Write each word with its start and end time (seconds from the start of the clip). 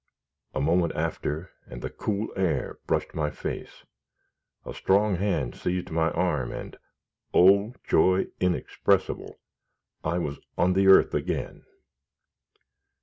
A 0.55 0.59
moment 0.59 0.95
after, 0.95 1.51
and 1.67 1.83
the 1.83 1.91
cool 1.91 2.29
air 2.35 2.79
brushed 2.87 3.13
my 3.13 3.29
face; 3.29 3.85
a 4.65 4.73
strong 4.73 5.17
hand 5.17 5.53
seized 5.53 5.91
my 5.91 6.09
arm, 6.09 6.51
and 6.51 6.75
Oh, 7.35 7.75
joy 7.83 8.25
inexpressible! 8.39 9.37
I 10.03 10.17
was 10.17 10.39
on 10.57 10.73
the 10.73 10.87
earth 10.87 11.13
again. 11.13 11.65